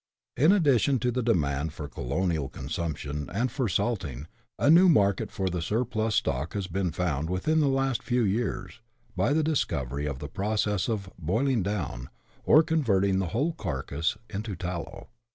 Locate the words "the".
1.11-1.21, 5.47-5.61, 7.59-7.67, 9.31-9.43, 10.17-10.27, 13.19-13.27